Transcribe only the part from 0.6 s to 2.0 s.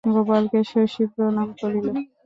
শশী প্রণাম করিল।